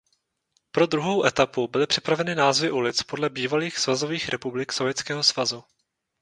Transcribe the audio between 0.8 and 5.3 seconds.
druhou etapu byly připraveny názvy ulic podle bývalých svazových republik Sovětského